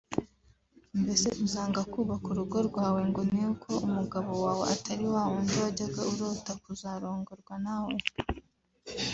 Mbese 1.01 1.27
uzanga 1.45 1.81
kubaka 1.91 2.27
urugo 2.33 2.57
rwawe 2.69 3.01
ngo 3.09 3.21
ni 3.31 3.41
uko 3.51 3.69
umugabo 3.85 4.31
wawe 4.43 4.63
atari 4.75 5.05
wa 5.13 5.23
wundi 5.29 5.55
wajyaga 5.63 6.01
urota 6.11 6.51
kuzarongorwa 6.63 7.53
na 7.65 7.75
we 7.85 7.95